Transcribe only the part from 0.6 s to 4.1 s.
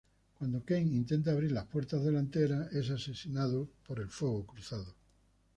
Kent intenta abrir las puertas delanteras, es asesinado en el